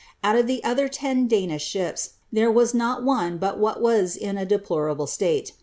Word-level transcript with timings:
Out 0.23 0.35
of 0.35 0.47
the 0.47 0.63
other 0.63 0.87
ten 0.87 1.27
Danish 1.27 1.63
ships, 1.63 2.13
there 2.31 2.49
was 2.49 2.73
not 2.73 3.03
one 3.03 3.37
but 3.37 3.59
what 3.59 3.79
was 3.83 4.17
in 4.17 4.35
a 4.35 4.47
deplorable 4.47 5.05
state. 5.05 5.51